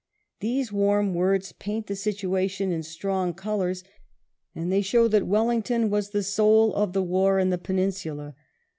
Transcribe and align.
These 0.39 0.71
warm 0.71 1.13
words 1.13 1.51
paint 1.51 1.85
the 1.85 1.95
situation 1.95 2.71
in 2.71 2.81
strong 2.81 3.35
colours, 3.35 3.83
and 4.55 4.71
they 4.71 4.81
show 4.81 5.07
that 5.07 5.27
Wellington 5.27 5.91
was 5.91 6.09
the 6.09 6.23
soul 6.23 6.73
of 6.73 6.93
the 6.93 7.03
war 7.03 7.37
in 7.37 7.51
the 7.51 7.59
Peninsula. 7.59 8.35